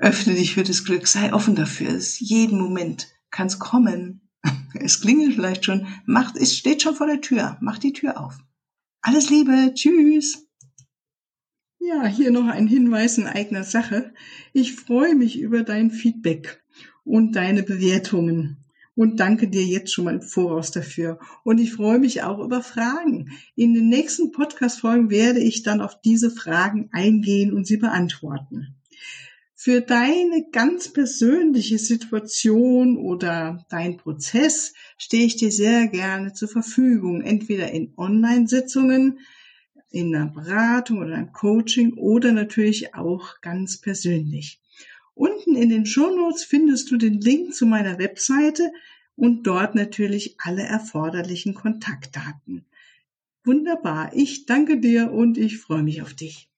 Öffne 0.00 0.32
dich 0.32 0.54
für 0.54 0.62
das 0.62 0.84
Glück, 0.84 1.06
sei 1.06 1.30
offen 1.34 1.54
dafür. 1.54 1.90
Es 1.90 2.20
jeden 2.20 2.58
Moment 2.58 3.08
kann 3.30 3.48
es 3.48 3.58
kommen. 3.58 4.22
Es 4.72 5.02
klingelt 5.02 5.34
vielleicht 5.34 5.66
schon. 5.66 5.88
Macht, 6.06 6.36
es 6.38 6.56
steht 6.56 6.80
schon 6.80 6.94
vor 6.94 7.06
der 7.06 7.20
Tür. 7.20 7.58
Mach 7.60 7.76
die 7.76 7.92
Tür 7.92 8.18
auf. 8.18 8.38
Alles 9.02 9.28
Liebe. 9.28 9.72
Tschüss. 9.74 10.46
Ja, 11.80 12.06
hier 12.06 12.30
noch 12.30 12.46
ein 12.46 12.66
Hinweis 12.66 13.18
in 13.18 13.26
eigener 13.26 13.64
Sache. 13.64 14.14
Ich 14.54 14.74
freue 14.74 15.14
mich 15.16 15.38
über 15.38 15.64
dein 15.64 15.90
Feedback 15.90 16.62
und 17.04 17.36
deine 17.36 17.62
Bewertungen 17.62 18.64
und 18.94 19.20
danke 19.20 19.48
dir 19.48 19.64
jetzt 19.64 19.92
schon 19.92 20.06
mal 20.06 20.14
im 20.14 20.22
Voraus 20.22 20.70
dafür. 20.70 21.18
Und 21.44 21.58
ich 21.58 21.74
freue 21.74 21.98
mich 21.98 22.22
auch 22.22 22.38
über 22.38 22.62
Fragen. 22.62 23.32
In 23.54 23.74
den 23.74 23.88
nächsten 23.88 24.30
Podcast-Folgen 24.30 25.10
werde 25.10 25.40
ich 25.40 25.62
dann 25.62 25.82
auf 25.82 26.00
diese 26.00 26.30
Fragen 26.30 26.88
eingehen 26.92 27.52
und 27.52 27.66
sie 27.66 27.76
beantworten 27.76 28.79
für 29.62 29.82
deine 29.82 30.46
ganz 30.52 30.90
persönliche 30.90 31.76
Situation 31.76 32.96
oder 32.96 33.66
dein 33.68 33.98
Prozess 33.98 34.72
stehe 34.96 35.26
ich 35.26 35.36
dir 35.36 35.52
sehr 35.52 35.86
gerne 35.88 36.32
zur 36.32 36.48
Verfügung, 36.48 37.20
entweder 37.20 37.70
in 37.70 37.92
Online-Sitzungen, 37.98 39.18
in 39.90 40.16
einer 40.16 40.28
Beratung 40.28 41.00
oder 41.00 41.14
einem 41.14 41.32
Coaching 41.32 41.92
oder 41.98 42.32
natürlich 42.32 42.94
auch 42.94 43.42
ganz 43.42 43.76
persönlich. 43.76 44.62
Unten 45.12 45.56
in 45.56 45.68
den 45.68 45.84
Shownotes 45.84 46.42
findest 46.42 46.90
du 46.90 46.96
den 46.96 47.20
Link 47.20 47.52
zu 47.54 47.66
meiner 47.66 47.98
Webseite 47.98 48.72
und 49.14 49.46
dort 49.46 49.74
natürlich 49.74 50.36
alle 50.38 50.62
erforderlichen 50.62 51.52
Kontaktdaten. 51.52 52.64
Wunderbar, 53.44 54.12
ich 54.14 54.46
danke 54.46 54.80
dir 54.80 55.12
und 55.12 55.36
ich 55.36 55.58
freue 55.58 55.82
mich 55.82 56.00
auf 56.00 56.14
dich. 56.14 56.49